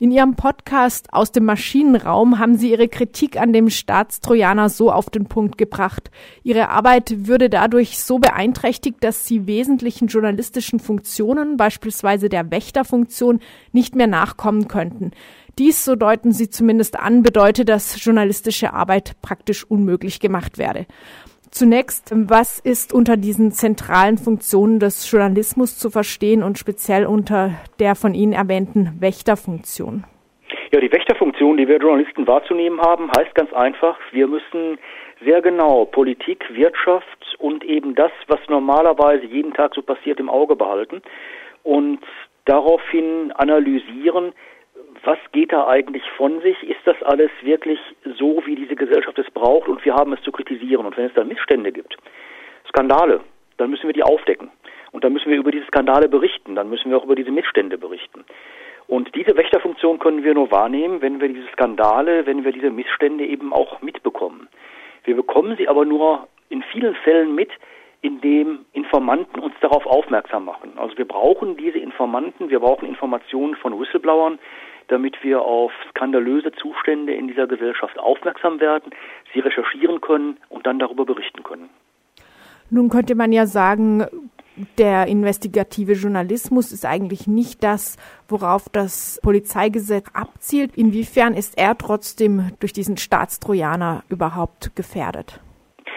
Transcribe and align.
In 0.00 0.10
Ihrem 0.10 0.34
Podcast 0.34 1.12
aus 1.12 1.30
dem 1.30 1.44
Maschinenraum 1.44 2.40
haben 2.40 2.56
Sie 2.56 2.72
Ihre 2.72 2.88
Kritik 2.88 3.40
an 3.40 3.52
dem 3.52 3.70
Staatstrojaner 3.70 4.68
so 4.68 4.90
auf 4.90 5.08
den 5.08 5.26
Punkt 5.26 5.56
gebracht. 5.56 6.10
Ihre 6.42 6.68
Arbeit 6.68 7.28
würde 7.28 7.48
dadurch 7.48 8.00
so 8.00 8.18
beeinträchtigt, 8.18 9.04
dass 9.04 9.24
Sie 9.26 9.46
wesentlichen 9.46 10.08
journalistischen 10.08 10.80
Funktionen, 10.80 11.56
beispielsweise 11.56 12.28
der 12.28 12.50
Wächterfunktion, 12.50 13.38
nicht 13.70 13.94
mehr 13.94 14.08
nachkommen 14.08 14.66
könnten. 14.66 15.12
Dies, 15.58 15.84
so 15.84 15.94
deuten 15.94 16.32
Sie 16.32 16.50
zumindest 16.50 16.98
an, 16.98 17.22
bedeutet, 17.22 17.68
dass 17.68 18.04
journalistische 18.04 18.72
Arbeit 18.72 19.12
praktisch 19.22 19.62
unmöglich 19.62 20.18
gemacht 20.18 20.58
werde. 20.58 20.86
Zunächst, 21.56 22.12
was 22.12 22.58
ist 22.58 22.92
unter 22.92 23.16
diesen 23.16 23.52
zentralen 23.52 24.18
Funktionen 24.18 24.80
des 24.80 25.08
Journalismus 25.08 25.78
zu 25.78 25.88
verstehen 25.88 26.42
und 26.42 26.58
speziell 26.58 27.06
unter 27.06 27.52
der 27.78 27.94
von 27.94 28.12
Ihnen 28.12 28.32
erwähnten 28.32 28.96
Wächterfunktion? 28.98 30.02
Ja, 30.72 30.80
die 30.80 30.90
Wächterfunktion, 30.90 31.56
die 31.56 31.68
wir 31.68 31.76
Journalisten 31.78 32.26
wahrzunehmen 32.26 32.80
haben, 32.80 33.08
heißt 33.16 33.36
ganz 33.36 33.52
einfach, 33.52 33.96
wir 34.10 34.26
müssen 34.26 34.78
sehr 35.24 35.42
genau 35.42 35.84
Politik, 35.84 36.44
Wirtschaft 36.52 37.36
und 37.38 37.62
eben 37.62 37.94
das, 37.94 38.10
was 38.26 38.40
normalerweise 38.48 39.24
jeden 39.24 39.54
Tag 39.54 39.76
so 39.76 39.82
passiert, 39.82 40.18
im 40.18 40.28
Auge 40.28 40.56
behalten 40.56 41.02
und 41.62 42.00
daraufhin 42.46 43.30
analysieren, 43.30 44.32
was 45.04 45.18
geht 45.32 45.52
da 45.52 45.66
eigentlich 45.68 46.02
von 46.16 46.40
sich? 46.40 46.62
Ist 46.62 46.80
das 46.84 47.00
alles 47.02 47.30
wirklich 47.42 47.78
so, 48.18 48.42
wie 48.46 48.56
diese 48.56 48.76
Gesellschaft 48.76 49.18
es 49.18 49.30
braucht 49.30 49.68
und 49.68 49.84
wir 49.84 49.94
haben 49.94 50.12
es 50.12 50.22
zu 50.22 50.32
kritisieren? 50.32 50.86
Und 50.86 50.96
wenn 50.96 51.06
es 51.06 51.14
da 51.14 51.24
Missstände 51.24 51.72
gibt, 51.72 51.96
Skandale, 52.68 53.20
dann 53.56 53.70
müssen 53.70 53.86
wir 53.86 53.92
die 53.92 54.02
aufdecken. 54.02 54.50
Und 54.92 55.04
dann 55.04 55.12
müssen 55.12 55.30
wir 55.30 55.38
über 55.38 55.50
diese 55.50 55.66
Skandale 55.66 56.08
berichten, 56.08 56.54
dann 56.54 56.70
müssen 56.70 56.90
wir 56.90 56.98
auch 56.98 57.04
über 57.04 57.16
diese 57.16 57.32
Missstände 57.32 57.78
berichten. 57.78 58.24
Und 58.86 59.14
diese 59.14 59.36
Wächterfunktion 59.36 59.98
können 59.98 60.22
wir 60.22 60.34
nur 60.34 60.50
wahrnehmen, 60.50 61.00
wenn 61.00 61.20
wir 61.20 61.28
diese 61.28 61.48
Skandale, 61.52 62.26
wenn 62.26 62.44
wir 62.44 62.52
diese 62.52 62.70
Missstände 62.70 63.26
eben 63.26 63.52
auch 63.52 63.80
mitbekommen. 63.82 64.48
Wir 65.04 65.16
bekommen 65.16 65.56
sie 65.56 65.68
aber 65.68 65.84
nur 65.84 66.28
in 66.48 66.62
vielen 66.62 66.94
Fällen 66.96 67.34
mit, 67.34 67.50
indem 68.02 68.66
Informanten 68.72 69.40
uns 69.40 69.54
darauf 69.60 69.86
aufmerksam 69.86 70.44
machen. 70.44 70.74
Also 70.76 70.96
wir 70.98 71.08
brauchen 71.08 71.56
diese 71.56 71.78
Informanten, 71.78 72.50
wir 72.50 72.60
brauchen 72.60 72.86
Informationen 72.86 73.56
von 73.56 73.78
Whistleblowern, 73.80 74.38
damit 74.88 75.22
wir 75.22 75.42
auf 75.42 75.72
skandalöse 75.90 76.52
Zustände 76.52 77.14
in 77.14 77.28
dieser 77.28 77.46
Gesellschaft 77.46 77.98
aufmerksam 77.98 78.60
werden, 78.60 78.92
sie 79.32 79.40
recherchieren 79.40 80.00
können 80.00 80.38
und 80.48 80.66
dann 80.66 80.78
darüber 80.78 81.04
berichten 81.04 81.42
können. 81.42 81.70
Nun 82.70 82.88
könnte 82.88 83.14
man 83.14 83.32
ja 83.32 83.46
sagen, 83.46 84.06
der 84.78 85.06
investigative 85.06 85.92
Journalismus 85.92 86.72
ist 86.72 86.86
eigentlich 86.86 87.26
nicht 87.26 87.62
das, 87.62 87.96
worauf 88.28 88.68
das 88.68 89.20
Polizeigesetz 89.22 90.06
abzielt. 90.14 90.76
Inwiefern 90.76 91.34
ist 91.34 91.58
er 91.58 91.76
trotzdem 91.76 92.52
durch 92.60 92.72
diesen 92.72 92.96
Staatstrojaner 92.96 94.02
überhaupt 94.08 94.74
gefährdet? 94.76 95.40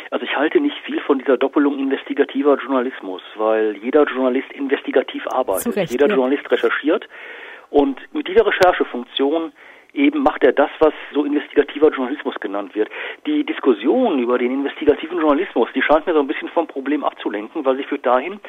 Also 0.09 0.25
ich 0.25 0.35
halte 0.35 0.59
nicht 0.59 0.77
viel 0.85 0.99
von 1.01 1.19
dieser 1.19 1.37
Doppelung 1.37 1.77
investigativer 1.77 2.57
Journalismus, 2.57 3.21
weil 3.35 3.77
jeder 3.77 4.05
Journalist 4.05 4.51
investigativ 4.53 5.27
arbeitet. 5.27 5.75
Recht, 5.75 5.91
jeder 5.91 6.07
ja. 6.07 6.15
Journalist 6.15 6.49
recherchiert 6.49 7.07
und 7.69 7.99
mit 8.13 8.27
dieser 8.27 8.45
Recherchefunktion 8.45 9.51
eben 9.93 10.21
macht 10.21 10.43
er 10.43 10.53
das, 10.53 10.69
was 10.79 10.93
so 11.13 11.23
investigativer 11.23 11.89
Journalismus 11.89 12.35
genannt 12.39 12.75
wird. 12.75 12.89
Die 13.25 13.43
Diskussion 13.43 14.19
über 14.19 14.37
den 14.37 14.51
investigativen 14.51 15.19
Journalismus, 15.19 15.69
die 15.73 15.81
scheint 15.81 16.05
mir 16.05 16.13
so 16.13 16.19
ein 16.19 16.27
bisschen 16.27 16.49
vom 16.49 16.67
Problem 16.67 17.03
abzulenken, 17.03 17.65
weil 17.65 17.77
sie 17.77 17.83
führt 17.83 18.05
dahin, 18.05 18.39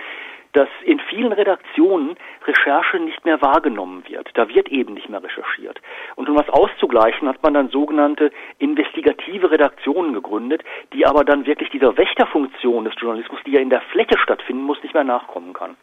dass 0.53 0.69
in 0.85 0.99
vielen 1.01 1.33
Redaktionen 1.33 2.17
Recherche 2.47 2.99
nicht 2.99 3.25
mehr 3.25 3.41
wahrgenommen 3.43 4.03
wird. 4.09 4.31
Da 4.35 4.49
wird 4.49 4.69
eben 4.71 4.95
nicht 4.95 5.09
mehr 5.09 5.23
recherchiert. 5.23 5.81
Und 6.17 6.29
um 6.29 6.37
das 6.37 6.49
auszugleichen, 6.49 7.29
hat 7.29 7.43
man 7.43 7.55
dann 7.55 7.69
sogenannte 7.69 8.31
investigative 8.59 9.51
Redaktionen 9.51 10.15
gegründet, 10.15 10.65
die 10.93 11.07
aber 11.07 11.25
dann 11.25 11.47
wirklich 11.47 11.71
dieser 11.71 11.97
Wächterfunktion 11.97 12.85
des 12.85 12.95
Journalismus, 12.99 13.41
die 13.47 13.53
ja 13.53 13.61
in 13.61 13.71
der 13.71 13.83
Fläche 13.83 14.19
stattfinden 14.19 14.63
muss, 14.63 14.83
nicht 14.83 14.95
mehr 14.95 15.05
nachkommen 15.05 15.53
kann. 15.53 15.77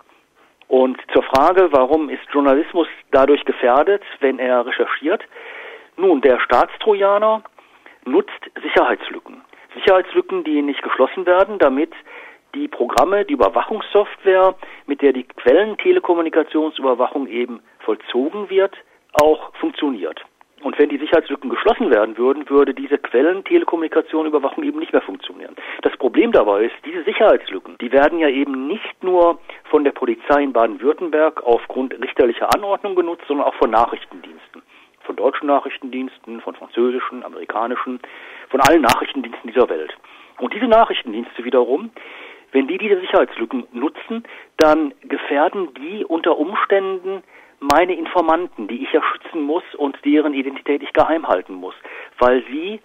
Und 0.67 0.99
zur 1.13 1.23
Frage, 1.23 1.69
warum 1.71 2.09
ist 2.09 2.23
Journalismus 2.31 2.87
dadurch 3.11 3.45
gefährdet, 3.45 4.01
wenn 4.19 4.39
er 4.39 4.65
recherchiert? 4.65 5.23
Nun, 5.97 6.21
der 6.21 6.39
Staatstrojaner 6.39 7.43
nutzt 8.05 8.31
Sicherheitslücken. 8.61 9.41
Sicherheitslücken, 9.75 10.43
die 10.43 10.61
nicht 10.61 10.81
geschlossen 10.81 11.25
werden, 11.25 11.59
damit 11.59 11.91
die 12.55 12.67
Programme, 12.67 13.25
die 13.25 13.33
Überwachungssoftware, 13.33 14.55
mit 14.87 15.01
der 15.01 15.13
die 15.13 15.23
Quellentelekommunikationsüberwachung 15.23 17.27
eben 17.27 17.61
vollzogen 17.79 18.49
wird, 18.49 18.75
auch 19.13 19.53
funktioniert. 19.55 20.21
Und 20.65 20.79
wenn 20.79 20.89
die 20.89 20.97
Sicherheitslücken 20.97 21.51
geschlossen 21.51 21.91
werden 21.91 22.17
würden, 22.17 22.49
würde 22.49 22.73
diese 22.73 22.97
Quellentelekommunikation-Überwachung 22.97 24.63
eben 24.63 24.79
nicht 24.79 24.93
mehr 24.93 25.01
funktionieren. 25.03 25.55
Das 25.83 25.95
Problem 25.97 26.31
dabei 26.31 26.63
ist, 26.63 26.73
diese 26.83 27.03
Sicherheitslücken, 27.03 27.75
die 27.79 27.91
werden 27.91 28.17
ja 28.17 28.29
eben 28.29 28.65
nicht 28.65 29.03
nur 29.03 29.37
von 29.65 29.83
der 29.83 29.91
Polizei 29.91 30.41
in 30.41 30.53
Baden-Württemberg 30.53 31.43
aufgrund 31.43 31.93
richterlicher 32.01 32.49
Anordnung 32.55 32.95
genutzt, 32.95 33.25
sondern 33.27 33.45
auch 33.45 33.53
von 33.53 33.69
Nachrichtendiensten. 33.69 34.63
Von 35.01 35.15
deutschen 35.15 35.45
Nachrichtendiensten, 35.45 36.41
von 36.41 36.55
französischen, 36.55 37.23
amerikanischen, 37.23 37.99
von 38.49 38.59
allen 38.61 38.81
Nachrichtendiensten 38.81 39.51
dieser 39.51 39.69
Welt. 39.69 39.95
Und 40.39 40.51
diese 40.51 40.65
Nachrichtendienste 40.65 41.45
wiederum, 41.45 41.91
wenn 42.53 42.67
die 42.67 42.79
diese 42.79 42.99
Sicherheitslücken 43.01 43.67
nutzen, 43.71 44.23
dann 44.57 44.95
gefährden 45.03 45.75
die 45.75 46.03
unter 46.03 46.39
Umständen 46.39 47.21
meine 47.71 47.95
Informanten, 47.95 48.67
die 48.67 48.83
ich 48.83 48.91
ja 48.91 49.01
schützen 49.01 49.41
muss 49.41 49.63
und 49.77 49.97
deren 50.05 50.33
Identität 50.33 50.83
ich 50.83 50.93
geheim 50.93 51.27
halten 51.27 51.53
muss, 51.53 51.75
weil 52.19 52.43
sie 52.51 52.79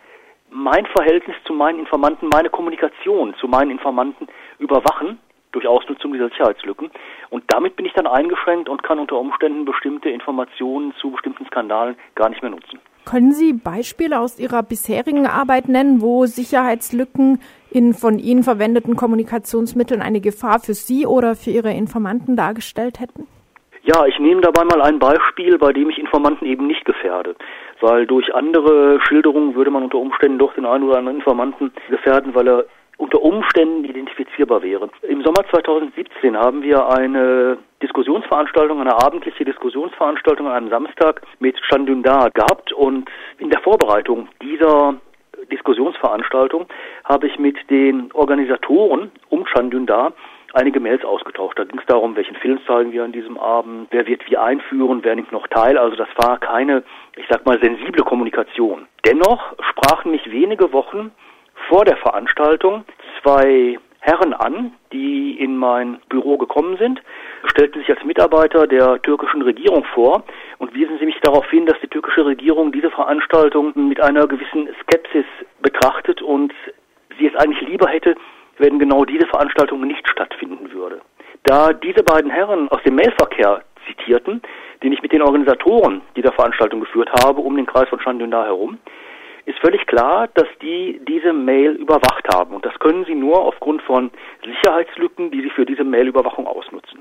mein 0.51 0.87
Verhältnis 0.87 1.37
zu 1.47 1.53
meinen 1.53 1.79
Informanten, 1.79 2.29
meine 2.33 2.51
Kommunikation 2.51 3.35
zu 3.41 3.47
meinen 3.47 3.71
Informanten 3.71 4.27
überwachen 4.59 5.19
durch 5.53 5.67
Ausnutzung 5.67 6.13
dieser 6.13 6.29
Sicherheitslücken. 6.29 6.91
Und 7.31 7.45
damit 7.49 7.77
bin 7.77 7.87
ich 7.87 7.93
dann 7.93 8.07
eingeschränkt 8.07 8.69
und 8.69 8.83
kann 8.83 8.99
unter 8.99 9.19
Umständen 9.19 9.65
bestimmte 9.65 10.09
Informationen 10.11 10.93
zu 11.01 11.11
bestimmten 11.11 11.47
Skandalen 11.47 11.97
gar 12.15 12.29
nicht 12.29 12.43
mehr 12.43 12.51
nutzen. 12.51 12.79
Können 13.05 13.33
Sie 13.33 13.53
Beispiele 13.53 14.21
aus 14.21 14.39
Ihrer 14.39 14.63
bisherigen 14.63 15.27
Arbeit 15.27 15.69
nennen, 15.69 16.01
wo 16.01 16.27
Sicherheitslücken 16.27 17.41
in 17.71 17.95
von 17.95 18.19
Ihnen 18.19 18.43
verwendeten 18.43 18.95
Kommunikationsmitteln 18.95 20.03
eine 20.03 20.21
Gefahr 20.21 20.61
für 20.61 20.75
Sie 20.75 21.07
oder 21.07 21.35
für 21.35 21.51
Ihre 21.51 21.73
Informanten 21.73 22.37
dargestellt 22.37 23.01
hätten? 23.01 23.27
Ja, 23.83 24.05
ich 24.07 24.19
nehme 24.19 24.43
dabei 24.43 24.65
mal 24.65 24.83
ein 24.83 24.99
Beispiel, 24.99 25.57
bei 25.57 25.73
dem 25.73 25.89
ich 25.89 25.99
Informanten 25.99 26.47
eben 26.47 26.67
nicht 26.67 26.85
gefährde. 26.85 27.35
Weil 27.81 28.07
durch 28.07 28.35
andere 28.35 29.01
Schilderungen 29.07 29.55
würde 29.55 29.71
man 29.71 29.85
unter 29.85 29.99
Umständen 29.99 30.39
doch 30.39 30.53
den 30.53 30.67
einen 30.67 30.85
oder 30.85 30.99
anderen 30.99 31.19
Informanten 31.19 31.73
gefährden, 31.89 32.35
weil 32.35 32.49
er 32.49 32.65
unter 32.99 33.23
Umständen 33.23 33.85
identifizierbar 33.85 34.63
wäre. 34.63 34.91
Im 35.03 35.23
Sommer 35.23 35.43
2017 35.51 36.37
haben 36.37 36.63
wir 36.63 36.91
eine 36.91 37.57
Diskussionsveranstaltung, 37.83 38.79
eine 38.79 39.03
abendliche 39.03 39.47
Diskussionsveranstaltung 39.47 40.47
an 40.47 40.53
einem 40.53 40.69
Samstag 40.69 41.23
mit 41.39 41.59
Chandundar 41.71 42.31
gehabt 42.31 42.75
und 42.75 43.09
in 43.39 43.49
der 43.49 43.61
Vorbereitung 43.61 44.29
dieser 44.43 44.97
Diskussionsveranstaltung 45.51 46.67
habe 47.05 47.27
ich 47.27 47.39
mit 47.39 47.57
den 47.71 48.13
Organisatoren 48.13 49.11
um 49.31 49.47
Chandundar 49.47 50.13
einige 50.55 50.81
Mails 50.81 51.05
ausgetauscht. 51.05 51.59
Da 51.59 51.65
ging 51.65 51.79
es 51.79 51.87
darum, 51.87 52.17
welchen 52.17 52.37
Film 52.37 52.59
zeigen 52.67 52.93
wir 52.93 53.05
an 53.05 53.13
diesem 53.13 53.39
Abend, 53.39 53.89
wer 53.91 54.07
wird 54.07 54.29
wie 54.29 54.37
einführen, 54.37 55.01
wer 55.03 55.15
nimmt 55.15 55.33
noch 55.33 55.47
teil. 55.49 55.79
Also 55.79 55.97
das 55.97 56.09
war 56.17 56.39
keine, 56.39 56.83
ich 57.17 57.27
sag 57.29 57.47
mal, 57.47 57.59
sensible 57.61 58.05
Kommunikation. 58.05 58.87
Dennoch 59.07 59.55
sprachen 59.71 60.11
mich 60.11 60.31
wenige 60.31 60.73
Wochen 60.73 61.13
vor 61.69 61.85
der 61.85 61.97
Veranstaltung 61.97 62.85
zwei 63.23 63.79
Herren 64.01 64.33
an, 64.33 64.73
die 64.93 65.39
in 65.39 65.59
mein 65.59 66.01
Büro 66.09 66.39
gekommen 66.39 66.79
sind, 66.79 67.03
stellten 67.45 67.81
sich 67.81 67.91
als 67.91 68.03
Mitarbeiter 68.03 68.67
der 68.67 69.01
türkischen 69.03 69.43
Regierung 69.43 69.85
vor 69.95 70.25
und 70.59 70.75
wiesen 70.75 70.99
sie 70.99 71.05
mich 71.05 71.21
darauf 71.21 71.49
hin, 71.51 71.67
dass 71.67 71.79
die 71.81 71.89
türkische 71.89 72.25
Regierung 72.25 72.73
diese 72.73 72.91
Veranstaltung 72.91 73.73
mit 73.75 74.01
einer 74.01 74.27
gewissen 74.27 74.69
Skepsis 74.83 75.27
betrachtet 75.61 76.23
und 76.23 76.55
sie 77.19 77.27
es 77.27 77.37
eigentlich 77.37 77.69
lieber 77.69 77.89
hätte, 77.89 78.15
wenn 78.61 78.79
genau 78.79 79.05
diese 79.05 79.27
Veranstaltung 79.27 79.81
nicht 79.87 80.07
stattfinden 80.09 80.71
würde. 80.73 81.01
Da 81.45 81.73
diese 81.73 82.03
beiden 82.03 82.31
Herren 82.31 82.69
aus 82.69 82.83
dem 82.85 82.95
Mailverkehr 82.95 83.63
zitierten, 83.87 84.43
den 84.83 84.93
ich 84.93 85.03
mit 85.03 85.13
den 85.13 85.23
Organisatoren 85.23 86.03
dieser 86.17 86.33
Veranstaltung 86.33 86.81
geführt 86.81 87.11
habe, 87.25 87.41
um 87.41 87.57
den 87.57 87.67
Kreis 87.67 87.89
von 87.89 88.01
Chandundar 88.01 88.45
herum, 88.45 88.79
ist 89.47 89.59
völlig 89.59 89.87
klar, 89.87 90.29
dass 90.35 90.47
die 90.61 91.01
diese 91.09 91.33
Mail 91.33 91.73
überwacht 91.73 92.29
haben. 92.33 92.55
Und 92.55 92.65
das 92.65 92.79
können 92.79 93.05
sie 93.07 93.15
nur 93.15 93.41
aufgrund 93.41 93.83
von 93.83 94.11
Sicherheitslücken, 94.45 95.31
die 95.31 95.41
sie 95.43 95.51
für 95.51 95.65
diese 95.65 95.85
Mailüberwachung 95.85 96.47
ausnutzen. 96.47 97.01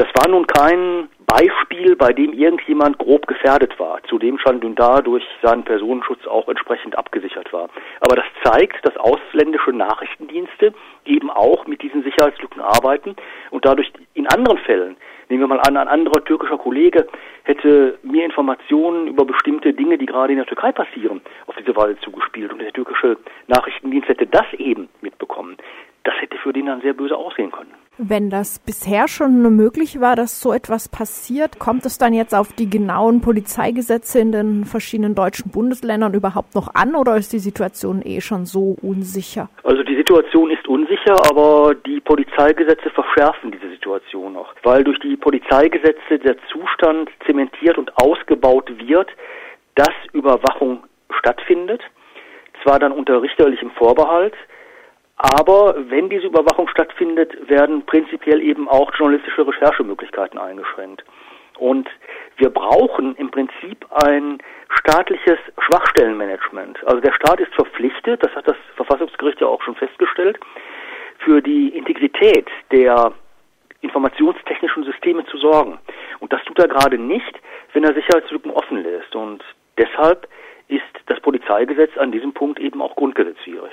Das 0.00 0.08
war 0.14 0.30
nun 0.30 0.46
kein 0.46 1.10
Beispiel, 1.26 1.94
bei 1.94 2.14
dem 2.14 2.32
irgendjemand 2.32 2.96
grob 2.96 3.26
gefährdet 3.26 3.78
war, 3.78 4.02
zu 4.04 4.18
dem 4.18 4.38
Chandundar 4.38 5.02
durch 5.02 5.22
seinen 5.42 5.62
Personenschutz 5.62 6.26
auch 6.26 6.48
entsprechend 6.48 6.96
abgesichert 6.96 7.52
war. 7.52 7.68
Aber 8.00 8.16
das 8.16 8.24
zeigt, 8.42 8.82
dass 8.86 8.96
ausländische 8.96 9.74
Nachrichtendienste 9.74 10.72
eben 11.04 11.28
auch 11.28 11.66
mit 11.66 11.82
diesen 11.82 12.02
Sicherheitslücken 12.02 12.62
arbeiten 12.62 13.14
und 13.50 13.66
dadurch 13.66 13.92
in 14.14 14.26
anderen 14.26 14.56
Fällen, 14.56 14.96
nehmen 15.28 15.42
wir 15.42 15.48
mal 15.48 15.60
an, 15.60 15.76
ein 15.76 15.88
anderer 15.88 16.24
türkischer 16.24 16.56
Kollege 16.56 17.06
hätte 17.44 17.98
mir 18.02 18.24
Informationen 18.24 19.06
über 19.06 19.26
bestimmte 19.26 19.74
Dinge, 19.74 19.98
die 19.98 20.06
gerade 20.06 20.32
in 20.32 20.38
der 20.38 20.46
Türkei 20.46 20.72
passieren, 20.72 21.20
auf 21.46 21.56
diese 21.56 21.76
Weise 21.76 21.98
zugespielt. 22.00 22.50
Und 22.54 22.62
der 22.62 22.72
türkische 22.72 23.18
Nachrichtendienst 23.48 24.08
hätte 24.08 24.26
das 24.26 24.50
eben 24.54 24.88
mitbekommen. 25.02 25.58
Das 26.04 26.14
hätte 26.22 26.38
für 26.38 26.54
den 26.54 26.64
dann 26.64 26.80
sehr 26.80 26.94
böse 26.94 27.18
aussehen 27.18 27.52
können. 27.52 27.74
Wenn 28.02 28.30
das 28.30 28.58
bisher 28.58 29.08
schon 29.08 29.42
möglich 29.54 30.00
war, 30.00 30.16
dass 30.16 30.40
so 30.40 30.54
etwas 30.54 30.88
passiert, 30.88 31.58
kommt 31.58 31.84
es 31.84 31.98
dann 31.98 32.14
jetzt 32.14 32.34
auf 32.34 32.50
die 32.54 32.70
genauen 32.70 33.20
Polizeigesetze 33.20 34.20
in 34.20 34.32
den 34.32 34.64
verschiedenen 34.64 35.14
deutschen 35.14 35.50
Bundesländern 35.50 36.14
überhaupt 36.14 36.54
noch 36.54 36.74
an 36.74 36.94
oder 36.94 37.16
ist 37.16 37.34
die 37.34 37.38
Situation 37.38 38.00
eh 38.02 38.22
schon 38.22 38.46
so 38.46 38.74
unsicher? 38.80 39.50
Also 39.64 39.82
die 39.82 39.96
Situation 39.96 40.50
ist 40.50 40.66
unsicher, 40.66 41.14
aber 41.30 41.74
die 41.74 42.00
Polizeigesetze 42.00 42.88
verschärfen 42.88 43.52
diese 43.52 43.68
Situation 43.68 44.32
noch, 44.32 44.54
weil 44.62 44.82
durch 44.82 44.98
die 45.00 45.16
Polizeigesetze 45.18 46.18
der 46.24 46.36
Zustand 46.50 47.10
zementiert 47.26 47.76
und 47.76 47.92
ausgebaut 47.98 48.72
wird, 48.78 49.10
dass 49.74 49.92
Überwachung 50.14 50.84
stattfindet, 51.18 51.82
zwar 52.62 52.78
dann 52.78 52.92
unter 52.92 53.20
richterlichem 53.20 53.70
Vorbehalt, 53.72 54.34
aber 55.22 55.74
wenn 55.90 56.08
diese 56.08 56.28
Überwachung 56.28 56.66
stattfindet, 56.68 57.36
werden 57.46 57.84
prinzipiell 57.84 58.40
eben 58.40 58.68
auch 58.70 58.90
journalistische 58.94 59.46
Recherchemöglichkeiten 59.46 60.38
eingeschränkt. 60.38 61.04
Und 61.58 61.90
wir 62.38 62.48
brauchen 62.48 63.14
im 63.16 63.30
Prinzip 63.30 63.84
ein 64.02 64.38
staatliches 64.70 65.38
Schwachstellenmanagement. 65.58 66.82
Also 66.86 67.02
der 67.02 67.12
Staat 67.12 67.38
ist 67.38 67.52
verpflichtet, 67.54 68.24
das 68.24 68.34
hat 68.34 68.48
das 68.48 68.56
Verfassungsgericht 68.76 69.42
ja 69.42 69.46
auch 69.46 69.60
schon 69.60 69.74
festgestellt, 69.74 70.40
für 71.18 71.42
die 71.42 71.68
Integrität 71.68 72.48
der 72.72 73.12
informationstechnischen 73.82 74.84
Systeme 74.84 75.26
zu 75.26 75.36
sorgen. 75.36 75.78
Und 76.20 76.32
das 76.32 76.42
tut 76.44 76.58
er 76.58 76.68
gerade 76.68 76.96
nicht, 76.96 77.40
wenn 77.74 77.84
er 77.84 77.92
Sicherheitslücken 77.92 78.52
offen 78.52 78.82
lässt. 78.82 79.14
Und 79.14 79.44
deshalb 79.76 80.26
ist 80.68 80.80
das 81.08 81.20
Polizeigesetz 81.20 81.94
an 81.98 82.10
diesem 82.10 82.32
Punkt 82.32 82.58
eben 82.58 82.80
auch 82.80 82.96
grundgesetzwidrig. 82.96 83.72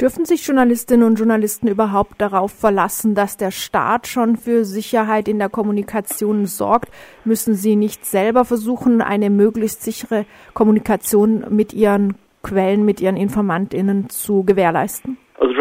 Dürfen 0.00 0.24
sich 0.24 0.44
Journalistinnen 0.46 1.06
und 1.06 1.18
Journalisten 1.18 1.68
überhaupt 1.68 2.20
darauf 2.20 2.52
verlassen, 2.52 3.14
dass 3.14 3.36
der 3.36 3.52
Staat 3.52 4.08
schon 4.08 4.36
für 4.36 4.64
Sicherheit 4.64 5.28
in 5.28 5.38
der 5.38 5.48
Kommunikation 5.48 6.46
sorgt? 6.46 6.90
Müssen 7.24 7.54
sie 7.54 7.76
nicht 7.76 8.04
selber 8.04 8.44
versuchen, 8.44 9.00
eine 9.00 9.30
möglichst 9.30 9.82
sichere 9.82 10.26
Kommunikation 10.52 11.44
mit 11.50 11.72
ihren 11.72 12.14
Quellen, 12.42 12.84
mit 12.84 13.00
ihren 13.00 13.16
Informantinnen 13.16 14.08
zu 14.08 14.42
gewährleisten? 14.42 15.16
Also 15.38 15.54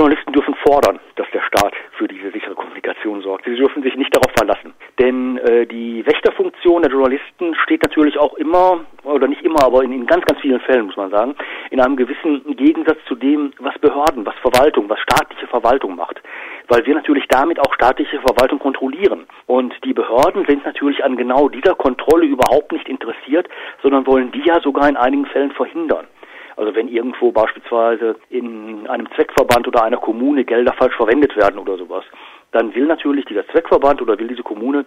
fordern, 0.74 1.00
dass 1.16 1.28
der 1.34 1.42
Staat 1.42 1.74
für 1.98 2.08
diese 2.08 2.31
sichere 2.31 2.56
Kommunikation 2.56 3.22
sorgt. 3.22 3.46
Sie 3.46 3.56
dürfen 3.56 3.84
sich 3.84 3.96
nicht 3.96 4.16
darauf 4.16 4.31
verlassen. 4.36 4.74
Denn 4.98 5.38
äh, 5.38 5.68
die 5.68 6.04
Wächterfunktion 6.06 6.81
der 6.81 6.92
Journalisten 6.92 7.54
steht 7.64 7.84
natürlich 7.84 8.18
auch 8.18 8.34
immer, 8.36 8.86
oder 9.04 9.28
nicht 9.28 9.44
immer, 9.44 9.64
aber 9.64 9.84
in, 9.84 9.92
in 9.92 10.08
ganz, 10.08 10.25
ganz 10.25 10.42
vielen 10.42 10.60
Fällen, 10.62 10.88
muss 10.88 10.98
man 10.98 11.12
sagen, 11.12 11.36
in 11.70 11.80
einem 11.80 11.96
gewissen 11.96 12.56
Gegensatz 12.56 12.98
zu 13.08 13.16
dem, 13.16 13.54
was 13.60 13.78
Behörden, 13.80 14.25
was 14.25 14.36
Verwaltung, 14.42 14.90
was 14.90 15.00
staatliche 15.00 15.48
Verwaltung 15.48 15.96
macht. 15.96 16.22
Weil 16.70 16.86
wir 16.86 16.96
natürlich 16.96 17.25
damit 17.28 17.60
auch 17.60 17.74
staatliche 17.75 18.20
Verwaltung 18.22 18.58
kontrollieren. 18.58 19.25
Und 19.46 19.74
die 19.84 19.94
Behörden 19.94 20.46
sind 20.48 20.66
natürlich 20.66 21.04
an 21.04 21.18
genau 21.18 21.50
dieser 21.50 21.75
Kontrolle 21.75 22.25
überhaupt 22.25 22.72
nicht 22.72 22.90
interessiert, 22.90 23.48
sondern 23.84 24.08
wollen 24.08 24.31
die 24.31 24.42
ja 24.42 24.60
sogar 24.62 24.90
in 24.90 24.98
einigen 24.98 25.28
Fällen 25.28 25.52
verhindern. 25.52 26.08
Also 26.56 26.76
wenn 26.76 26.88
irgendwo 26.88 27.32
beispielsweise 27.32 28.16
in 28.30 28.88
einem 28.88 29.10
Zweckverband 29.16 29.68
oder 29.68 29.84
einer 29.84 29.98
Kommune 29.98 30.44
Gelder 30.44 30.74
falsch 30.74 30.96
verwendet 30.96 31.36
werden 31.36 31.60
oder 31.60 31.78
sowas, 31.78 32.04
dann 32.52 32.74
will 32.76 32.86
natürlich 32.86 33.26
dieser 33.26 33.48
Zweckverband 33.48 34.02
oder 34.02 34.18
will 34.20 34.28
diese 34.28 34.44
Kommune 34.44 34.86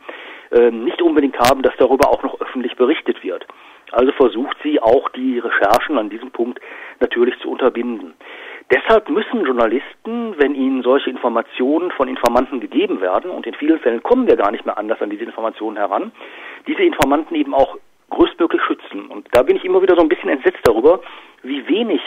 äh, 0.53 0.71
nicht 0.71 1.03
unbedingt 1.03 1.39
haben, 1.39 1.63
dass 1.63 1.75
darüber 1.79 2.09
auch 2.09 2.23
noch 2.23 2.41
öffentlich 2.41 2.77
berichtet 2.77 3.23
wird. 3.25 3.47
Also 3.93 4.13
versucht 4.13 4.57
sie 4.63 4.81
auch 4.81 5.09
die 5.11 5.39
Recherchen 5.39 5.99
an 5.99 6.11
diesem 6.11 6.31
Punkt 6.31 6.61
natürlich 7.01 7.39
zu 7.41 7.51
unterbinden. 7.51 8.15
Deshalb 8.71 9.09
müssen 9.09 9.45
Journalisten, 9.45 10.35
wenn 10.39 10.57
ihnen 10.57 10.83
solche 10.83 11.09
Informationen 11.09 11.93
von 11.93 12.09
Informanten 12.09 12.59
gegeben 12.59 13.01
werden, 13.01 13.31
und 13.31 13.47
in 13.47 13.55
vielen 13.55 13.79
Fällen 13.79 14.03
kommen 14.03 14.27
wir 14.27 14.37
gar 14.37 14.51
nicht 14.51 14.67
mehr 14.67 14.77
anders 14.77 15.01
an 15.01 15.11
diese 15.11 15.23
Informationen 15.23 15.77
heran, 15.77 16.11
diese 16.67 16.83
Informanten 16.83 17.37
eben 17.37 17.55
auch 17.55 17.77
größtmöglich 18.11 18.63
schützen. 18.63 19.07
Und 19.07 19.29
da 19.33 19.43
bin 19.43 19.57
ich 19.57 19.65
immer 19.65 19.83
wieder 19.83 19.95
so 19.95 20.03
ein 20.03 20.09
bisschen 20.09 20.31
entsetzt 20.31 20.61
darüber, 20.65 21.01
wie 21.47 21.67
wenig 21.69 22.01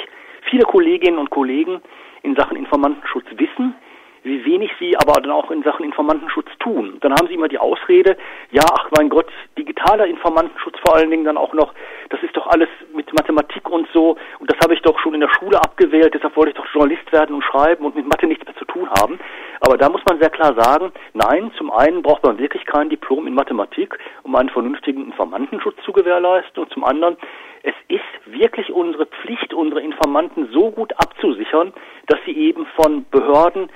viele 0.50 0.64
Kolleginnen 0.64 1.18
und 1.18 1.30
Kollegen 1.30 1.82
in 2.24 2.36
Sachen 2.36 2.58
Informantenschutz 2.58 3.26
wissen, 3.38 3.76
wie 4.24 4.44
wenig 4.46 4.72
sie 4.80 4.96
aber 4.98 5.22
dann 5.22 5.32
auch 5.32 5.50
in 5.52 5.64
Sachen 5.64 5.86
Informantenschutz 5.86 6.50
tun. 6.60 6.98
Dann 7.02 7.14
haben 7.14 7.28
sie 7.28 7.36
immer 7.36 7.48
die 7.48 7.58
Ausrede, 7.58 8.18
ja, 8.52 8.64
ach 8.74 8.90
mein 8.98 9.10
Gott, 9.10 9.28
digitaler 9.58 10.08
Informantenschutz 10.08 10.78
vor 10.86 10.96
allen 10.96 11.10
Dingen 11.10 11.24
dann 11.24 11.38
auch 11.38 11.54
noch, 11.54 11.74
das 12.10 12.22
ist 12.24 12.36
doch 12.36 12.48
alles 12.48 12.70
mit 12.94 13.12
Mathematik 13.14 13.70
und 13.70 13.88
so 13.94 14.18
das 14.50 14.58
habe 14.64 14.74
ich 14.74 14.82
doch 14.82 14.98
schon 15.00 15.14
in 15.14 15.20
der 15.22 15.30
Schule 15.30 15.62
abgewählt, 15.62 16.12
deshalb 16.16 16.36
wollte 16.36 16.50
ich 16.52 16.58
doch 16.58 16.66
Journalist 16.74 17.12
werden 17.12 17.36
und 17.36 17.44
schreiben 17.44 17.86
und 17.86 17.96
mit 17.96 18.08
Mathe 18.08 18.26
nichts 18.26 18.46
mehr 18.46 18.56
zu 18.56 18.66
tun 18.66 18.90
haben. 19.00 19.20
Aber 19.62 19.78
da 19.78 19.90
muss 19.90 20.02
man 20.10 20.20
sehr 20.20 20.32
klar 20.32 20.56
sagen, 20.58 20.92
nein, 21.14 21.52
zum 21.56 21.72
einen 21.72 22.02
braucht 22.02 22.24
man 22.24 22.40
wirklich 22.40 22.66
kein 22.66 22.90
Diplom 22.90 23.28
in 23.28 23.36
Mathematik, 23.36 23.96
um 24.24 24.36
einen 24.36 24.50
vernünftigen 24.50 25.06
Informantenschutz 25.06 25.76
zu 25.86 25.92
gewährleisten 25.92 26.64
und 26.64 26.74
zum 26.74 26.84
anderen 26.84 27.16
es 27.62 27.76
ist 27.90 28.02
wirklich 28.26 28.72
unsere 28.72 29.06
Pflicht, 29.06 29.54
unsere 29.54 29.82
Informanten 29.82 30.48
so 30.54 30.72
gut 30.72 30.94
abzusichern, 30.94 31.74
dass 32.08 32.20
sie 32.26 32.32
eben 32.32 32.66
von 32.78 33.06
Behörden 33.12 33.70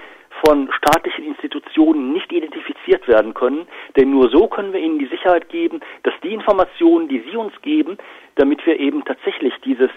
von 0.43 0.71
staatlichen 0.71 1.25
Institutionen 1.25 2.13
nicht 2.13 2.31
identifiziert 2.31 3.07
werden 3.07 3.33
können, 3.33 3.67
denn 3.95 4.09
nur 4.09 4.29
so 4.29 4.47
können 4.47 4.73
wir 4.73 4.79
ihnen 4.79 4.99
die 4.99 5.05
Sicherheit 5.05 5.49
geben, 5.49 5.81
dass 6.03 6.13
die 6.23 6.33
Informationen, 6.33 7.07
die 7.07 7.23
sie 7.29 7.37
uns 7.37 7.53
geben, 7.61 7.97
damit 8.35 8.65
wir 8.65 8.79
eben 8.79 9.05
tatsächlich 9.05 9.53
dieses 9.63 9.91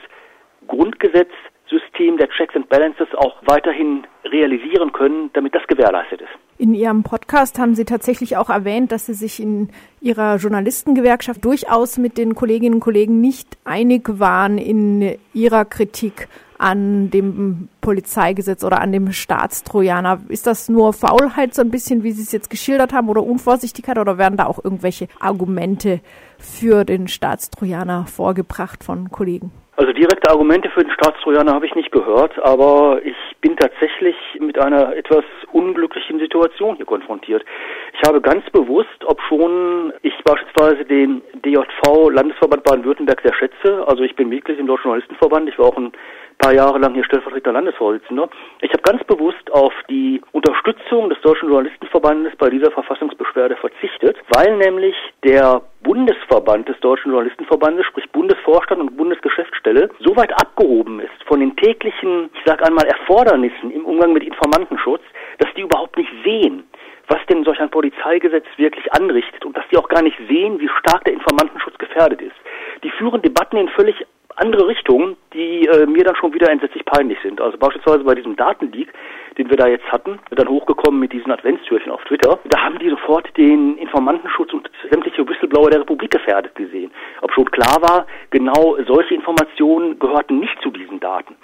Grundgesetzsystem 0.67 2.17
der 2.17 2.29
Checks 2.31 2.55
and 2.55 2.69
Balances 2.69 3.09
auch 3.17 3.37
weiterhin 3.45 4.07
realisieren 4.25 4.93
können, 4.93 5.31
damit 5.33 5.55
das 5.55 5.67
gewährleistet 5.67 6.21
ist. 6.21 6.31
In 6.59 6.75
Ihrem 6.75 7.03
Podcast 7.03 7.59
haben 7.59 7.75
Sie 7.75 7.85
tatsächlich 7.85 8.37
auch 8.37 8.49
erwähnt, 8.49 8.91
dass 8.91 9.07
Sie 9.07 9.15
sich 9.15 9.41
in 9.41 9.69
Ihrer 10.01 10.37
Journalistengewerkschaft 10.37 11.45
durchaus 11.45 11.99
mit 11.99 12.17
den 12.17 12.35
Kolleginnen 12.35 12.75
und 12.75 12.81
Kollegen 12.81 13.21
nicht 13.21 13.59
einig 13.65 14.19
waren 14.19 14.57
in 14.57 15.19
ihrer 15.35 15.65
Kritik 15.67 16.29
an 16.59 17.11
dem 17.11 17.69
Polizeigesetz 17.83 18.65
oder 18.65 18.81
an 18.81 18.93
dem 18.93 19.13
Staatstrojaner. 19.13 20.21
Ist 20.29 20.47
das 20.47 20.69
nur 20.71 20.93
Faulheit 20.93 21.55
so 21.55 21.63
ein 21.63 21.71
bisschen, 21.71 22.03
wie 22.03 22.13
Sie 22.13 22.23
es 22.23 22.33
jetzt 22.33 22.49
geschildert 22.49 22.93
haben, 22.93 23.09
oder 23.09 23.23
Unvorsichtigkeit, 23.23 23.99
oder 23.99 24.17
werden 24.17 24.39
da 24.39 24.47
auch 24.47 24.65
irgendwelche 24.65 25.09
Argumente 25.21 26.01
für 26.39 26.85
den 26.85 27.09
Staatstrojaner 27.09 28.07
vorgebracht 28.07 28.85
von 28.85 29.11
Kollegen? 29.11 29.53
Also 29.79 29.93
direkte 29.93 30.31
Argumente 30.31 30.71
für 30.71 30.83
den 30.83 30.91
Staatstrojaner 30.91 31.53
habe 31.53 31.67
ich 31.67 31.75
nicht 31.75 31.93
gehört, 31.93 32.39
aber 32.39 33.01
ich 33.05 33.17
bin 33.43 33.59
tatsächlich 33.59 34.17
mit 34.41 34.59
einer 34.59 34.97
etwas 34.97 35.25
unglücklichen 35.53 36.19
Situation 36.19 36.77
hier 36.77 36.87
konfrontiert. 36.87 37.45
Ich 37.93 38.09
habe 38.09 38.23
ganz 38.23 38.49
bewusst, 38.51 39.05
ob 39.05 39.21
schon 39.29 39.93
ich 40.01 40.16
beispielsweise 40.27 40.85
den 40.85 41.23
DJV 41.45 42.11
Landesverband 42.11 42.65
Baden-Württemberg 42.65 43.21
sehr 43.23 43.35
schätze, 43.35 43.87
also 43.87 44.03
ich 44.03 44.15
bin 44.17 44.29
Mitglied 44.29 44.59
im 44.59 44.67
Deutschen 44.67 44.85
Journalistenverband, 44.85 45.49
ich 45.49 45.59
war 45.59 45.67
auch 45.67 45.77
ein 45.77 45.93
paar 46.39 46.53
Jahre 46.53 46.79
lang 46.79 46.95
hier 46.95 47.05
stellvertretender 47.05 47.53
Landesvorsitzender. 47.53 48.29
Ich 48.61 48.71
habe 48.71 48.83
ganz 48.83 49.03
bewusst 49.05 49.51
auf 49.53 49.73
die 49.89 50.21
Unterstützung 50.33 51.09
des 51.09 51.21
Deutschen 51.23 51.49
Journalistenverbandes 51.49 52.35
bei 52.37 52.51
dieser 52.51 52.71
Verfassungsbeschwerde 52.71 53.57
verzichtet, 53.57 54.17
weil 54.35 54.57
nämlich 54.57 54.95
der 55.25 55.63
Bundesverband 55.83 56.69
des 56.69 56.79
Deutschen 56.81 57.13
Journalistenverbandes, 57.13 57.87
sprich 57.87 58.11
Bundesvorstand 58.11 58.81
und 58.81 58.97
Bundesgeschäftsstelle, 58.97 59.89
so 60.01 60.15
weit 60.17 60.33
abgehoben 60.33 61.01
ist 61.01 61.23
von 61.27 61.41
den 61.41 61.57
täglichen, 61.57 62.29
ich 62.35 62.45
sage 62.45 62.65
einmal, 62.67 62.87
Erfordernissen 62.87 63.71
im 63.71 63.85
Umgang 63.87 64.13
mit 64.13 64.25
Informantenschutz, 64.25 65.03
dass 65.39 65.53
die 65.55 65.63
überhaupt 65.63 65.97
nicht 65.97 66.11
sehen, 66.25 66.65
was 67.09 67.21
denn 67.29 67.45
solch 67.45 67.61
ein 67.61 67.71
Polizeigesetz 67.71 68.47
wirklich 68.57 68.93
anrichtet 68.93 69.45
und 69.45 69.57
dass 69.57 69.65
die 69.71 69.77
auch 69.77 69.89
gar 69.89 70.03
nicht 70.03 70.19
sehen, 70.29 70.61
wie 70.61 70.69
stark 70.81 71.05
der 71.05 71.15
Informantenschutz 71.15 71.79
gefährdet 71.79 72.21
ist. 72.21 72.37
Die 72.83 72.91
führen 72.91 73.23
Debatten 73.23 73.57
in 73.57 73.69
völlig 73.69 74.07
andere 74.37 74.67
Richtungen, 74.67 75.17
die 75.33 75.67
äh, 75.67 75.87
mir 75.87 76.05
dann 76.05 76.17
schon 76.17 76.35
wieder 76.35 76.51
entsetzlich 76.51 76.85
peinlich 76.85 77.19
sind. 77.23 77.41
Also 77.41 77.57
beispielsweise 77.57 78.05
bei 78.05 78.15
diesem 78.15 78.37
Datenleak, 78.37 78.93
den 79.39 79.51
wir 79.51 79.57
da 79.57 79.67
jetzt 79.67 79.91
hatten, 79.91 80.19
dann 80.31 80.49
hochgekommen 80.49 81.01
mit 81.01 81.13
diesen 81.13 81.33
Adventstürchen 81.33 81.91
auf 81.91 82.05
Twitter, 82.05 82.39
da 82.45 82.61
haben 82.63 82.79
die 82.79 82.91
sofort 82.91 83.35
den 83.37 83.79
Informantenschutz 83.79 84.53
und 84.53 84.71
sämtliche 84.91 85.27
Whistleblower 85.27 85.71
der 85.71 85.81
Republik 85.81 86.11
gefährdet 86.11 86.55
gesehen. 86.55 86.91
Ob 87.23 87.33
schon 87.33 87.51
klar 87.51 87.81
war, 87.81 88.07
genau 88.31 88.77
solche 88.87 89.15
Informationen 89.15 89.99
gehörten 89.99 90.39
nicht 90.39 90.61
zu 90.63 90.71
diesen 90.71 91.01
Daten. 91.01 91.35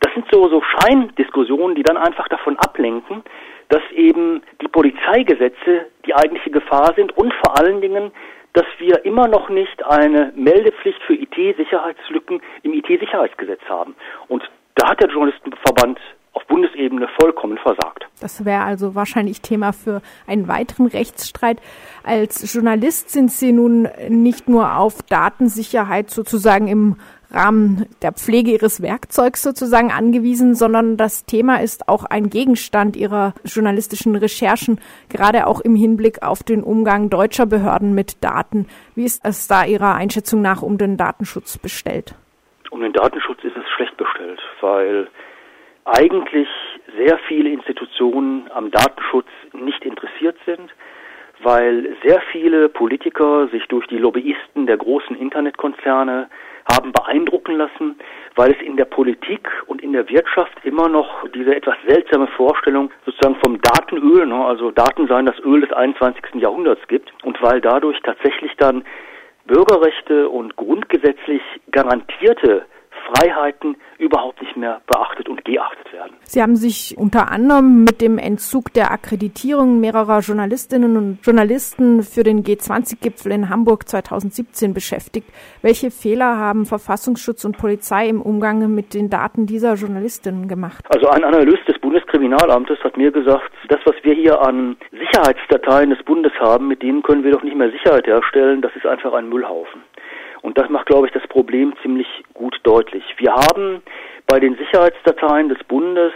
Das 0.00 0.12
sind 0.14 0.26
so, 0.32 0.48
so 0.48 0.62
Scheindiskussionen, 0.62 1.76
die 1.76 1.82
dann 1.82 1.98
einfach 1.98 2.26
davon 2.28 2.58
ablenken, 2.58 3.22
dass 3.70 3.82
eben 3.92 4.42
die 4.60 4.68
Polizeigesetze 4.68 5.86
die 6.04 6.14
eigentliche 6.14 6.50
Gefahr 6.50 6.92
sind 6.94 7.16
und 7.16 7.32
vor 7.42 7.58
allen 7.58 7.80
Dingen 7.80 8.12
dass 8.52 8.66
wir 8.78 9.04
immer 9.04 9.28
noch 9.28 9.48
nicht 9.48 9.84
eine 9.86 10.32
Meldepflicht 10.34 11.00
für 11.06 11.14
IT-Sicherheitslücken 11.14 12.40
im 12.62 12.72
IT-Sicherheitsgesetz 12.72 13.60
haben. 13.68 13.94
Und 14.28 14.42
da 14.74 14.90
hat 14.90 15.00
der 15.00 15.08
Journalistenverband 15.08 16.00
auf 16.32 16.44
Bundesebene 16.46 17.08
vollkommen 17.20 17.58
versagt. 17.58 18.06
Das 18.20 18.44
wäre 18.44 18.62
also 18.62 18.94
wahrscheinlich 18.94 19.40
Thema 19.40 19.72
für 19.72 20.00
einen 20.26 20.48
weiteren 20.48 20.86
Rechtsstreit. 20.86 21.58
Als 22.04 22.52
Journalist 22.52 23.10
sind 23.10 23.30
Sie 23.30 23.52
nun 23.52 23.88
nicht 24.08 24.48
nur 24.48 24.76
auf 24.76 25.02
Datensicherheit 25.02 26.10
sozusagen 26.10 26.68
im 26.68 26.96
Rahmen 27.32 27.86
der 28.02 28.12
Pflege 28.12 28.50
ihres 28.50 28.82
Werkzeugs 28.82 29.42
sozusagen 29.42 29.92
angewiesen, 29.92 30.54
sondern 30.54 30.96
das 30.96 31.24
Thema 31.24 31.60
ist 31.62 31.88
auch 31.88 32.04
ein 32.04 32.28
Gegenstand 32.28 32.96
ihrer 32.96 33.34
journalistischen 33.44 34.16
Recherchen, 34.16 34.80
gerade 35.08 35.46
auch 35.46 35.60
im 35.60 35.76
Hinblick 35.76 36.22
auf 36.22 36.42
den 36.42 36.62
Umgang 36.62 37.08
deutscher 37.08 37.46
Behörden 37.46 37.94
mit 37.94 38.22
Daten. 38.24 38.66
Wie 38.94 39.04
ist 39.04 39.24
es 39.24 39.46
da 39.46 39.64
Ihrer 39.64 39.94
Einschätzung 39.94 40.42
nach 40.42 40.62
um 40.62 40.78
den 40.78 40.96
Datenschutz 40.96 41.58
bestellt? 41.58 42.14
Um 42.70 42.80
den 42.80 42.92
Datenschutz 42.92 43.42
ist 43.44 43.56
es 43.56 43.68
schlecht 43.76 43.96
bestellt, 43.96 44.40
weil 44.60 45.08
eigentlich 45.84 46.48
sehr 46.96 47.18
viele 47.28 47.50
Institutionen 47.50 48.50
am 48.52 48.70
Datenschutz 48.70 49.28
nicht 49.52 49.84
interessiert 49.84 50.36
sind, 50.46 50.70
weil 51.42 51.96
sehr 52.04 52.20
viele 52.32 52.68
Politiker 52.68 53.48
sich 53.48 53.66
durch 53.68 53.86
die 53.86 53.98
Lobbyisten 53.98 54.66
der 54.66 54.76
großen 54.76 55.16
Internetkonzerne 55.16 56.28
haben 56.74 56.92
beeindrucken 56.92 57.56
lassen, 57.56 57.98
weil 58.36 58.52
es 58.52 58.62
in 58.62 58.76
der 58.76 58.84
Politik 58.84 59.48
und 59.66 59.82
in 59.82 59.92
der 59.92 60.08
Wirtschaft 60.08 60.52
immer 60.64 60.88
noch 60.88 61.28
diese 61.34 61.54
etwas 61.54 61.76
seltsame 61.86 62.26
Vorstellung 62.28 62.90
sozusagen 63.04 63.36
vom 63.44 63.60
Datenöl, 63.60 64.26
ne, 64.26 64.44
also 64.44 64.70
Daten 64.70 65.06
seien 65.08 65.26
das 65.26 65.38
Öl 65.40 65.60
des 65.60 65.72
21. 65.72 66.36
Jahrhunderts 66.36 66.86
gibt 66.88 67.12
und 67.24 67.40
weil 67.42 67.60
dadurch 67.60 68.00
tatsächlich 68.02 68.52
dann 68.56 68.84
Bürgerrechte 69.46 70.28
und 70.28 70.56
grundgesetzlich 70.56 71.42
garantierte 71.70 72.66
Freiheiten 73.14 73.76
überhaupt 73.98 74.40
nicht 74.40 74.56
mehr 74.56 74.80
beachtet 74.86 75.28
und 75.28 75.44
geachtet 75.44 75.92
werden. 75.92 76.12
Sie 76.22 76.42
haben 76.42 76.56
sich 76.56 76.96
unter 76.96 77.30
anderem 77.30 77.84
mit 77.84 78.00
dem 78.00 78.18
Entzug 78.18 78.72
der 78.72 78.90
Akkreditierung 78.92 79.80
mehrerer 79.80 80.20
Journalistinnen 80.20 80.96
und 80.96 81.18
Journalisten 81.22 82.02
für 82.02 82.22
den 82.22 82.42
G20-Gipfel 82.42 83.32
in 83.32 83.48
Hamburg 83.48 83.88
2017 83.88 84.74
beschäftigt. 84.74 85.28
Welche 85.62 85.90
Fehler 85.90 86.36
haben 86.36 86.66
Verfassungsschutz 86.66 87.44
und 87.44 87.58
Polizei 87.58 88.08
im 88.08 88.22
Umgang 88.22 88.74
mit 88.74 88.94
den 88.94 89.10
Daten 89.10 89.46
dieser 89.46 89.74
Journalistinnen 89.74 90.48
gemacht? 90.48 90.84
Also 90.88 91.08
ein 91.08 91.24
Analyst 91.24 91.66
des 91.68 91.78
Bundeskriminalamtes 91.80 92.78
hat 92.82 92.96
mir 92.96 93.10
gesagt, 93.10 93.50
das, 93.68 93.80
was 93.84 93.94
wir 94.02 94.14
hier 94.14 94.40
an 94.40 94.76
Sicherheitsdateien 94.92 95.90
des 95.90 96.02
Bundes 96.04 96.32
haben, 96.40 96.68
mit 96.68 96.82
denen 96.82 97.02
können 97.02 97.24
wir 97.24 97.32
doch 97.32 97.42
nicht 97.42 97.56
mehr 97.56 97.70
Sicherheit 97.70 98.06
herstellen, 98.06 98.62
das 98.62 98.74
ist 98.76 98.86
einfach 98.86 99.12
ein 99.12 99.28
Müllhaufen. 99.28 99.82
Und 100.50 100.58
das 100.58 100.68
macht, 100.68 100.86
glaube 100.86 101.06
ich, 101.06 101.12
das 101.12 101.24
Problem 101.28 101.74
ziemlich 101.80 102.08
gut 102.34 102.58
deutlich. 102.64 103.04
Wir 103.18 103.32
haben 103.32 103.82
bei 104.26 104.40
den 104.40 104.56
Sicherheitsdateien 104.56 105.48
des 105.48 105.62
Bundes 105.68 106.12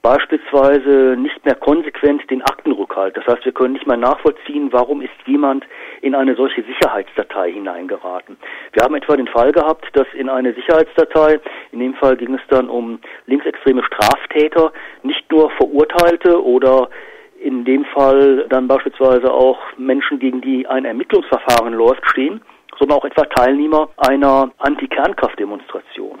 beispielsweise 0.00 1.14
nicht 1.18 1.44
mehr 1.44 1.56
konsequent 1.56 2.22
den 2.30 2.40
Aktenrückhalt. 2.40 3.18
Das 3.18 3.26
heißt, 3.26 3.44
wir 3.44 3.52
können 3.52 3.74
nicht 3.74 3.86
mehr 3.86 3.98
nachvollziehen, 3.98 4.72
warum 4.72 5.02
ist 5.02 5.12
jemand 5.26 5.66
in 6.00 6.14
eine 6.14 6.36
solche 6.36 6.62
Sicherheitsdatei 6.62 7.52
hineingeraten. 7.52 8.38
Wir 8.72 8.82
haben 8.82 8.94
etwa 8.94 9.14
den 9.14 9.28
Fall 9.28 9.52
gehabt, 9.52 9.84
dass 9.92 10.06
in 10.14 10.30
eine 10.30 10.54
Sicherheitsdatei, 10.54 11.38
in 11.72 11.80
dem 11.80 11.92
Fall 11.92 12.16
ging 12.16 12.32
es 12.32 12.40
dann 12.48 12.70
um 12.70 12.98
linksextreme 13.26 13.82
Straftäter, 13.82 14.72
nicht 15.02 15.30
nur 15.30 15.50
Verurteilte 15.50 16.42
oder 16.42 16.88
in 17.38 17.66
dem 17.66 17.84
Fall 17.84 18.46
dann 18.48 18.68
beispielsweise 18.68 19.30
auch 19.30 19.58
Menschen, 19.76 20.18
gegen 20.18 20.40
die 20.40 20.66
ein 20.66 20.86
Ermittlungsverfahren 20.86 21.74
läuft, 21.74 22.08
stehen, 22.08 22.40
sondern 22.78 22.98
auch 22.98 23.04
etwa 23.04 23.24
Teilnehmer 23.24 23.88
einer 23.96 24.50
Anti-Kernkraft-Demonstration. 24.58 26.18